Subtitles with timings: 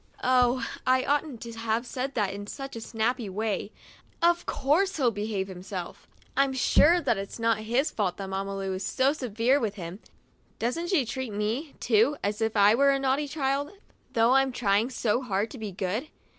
[0.23, 3.71] Oh, I oughtn't to have said that in such a snappy way;
[4.19, 6.07] of course he behaves himself!
[6.35, 9.99] I'm sure that it's not his fault that Mamma Lu is so severe with him.
[10.57, 13.73] Doesn't she treat me, too, as if I were a naughty child,
[14.13, 16.07] though I'm trying so hard to be good?